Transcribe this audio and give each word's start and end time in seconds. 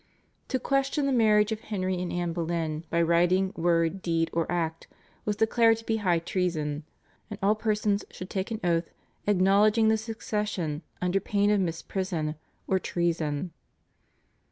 To 0.47 0.57
question 0.57 1.05
the 1.05 1.11
marriage 1.11 1.51
of 1.51 1.59
Henry 1.59 1.95
with 1.97 2.11
Anne 2.11 2.33
Boleyn 2.33 2.85
by 2.89 3.03
writing, 3.03 3.53
word, 3.55 4.01
deed, 4.01 4.31
or 4.33 4.51
act 4.51 4.87
was 5.25 5.35
declared 5.35 5.77
to 5.77 5.85
be 5.85 5.97
high 5.97 6.17
treason, 6.17 6.85
and 7.29 7.37
all 7.43 7.53
persons 7.53 8.03
should 8.09 8.27
take 8.31 8.49
an 8.49 8.59
oath 8.63 8.89
acknowledging 9.27 9.89
the 9.89 9.97
succession 9.97 10.81
under 11.03 11.19
pain 11.19 11.51
of 11.51 11.59
misprision 11.59 12.33
of 12.67 12.81
treason. 12.81 13.51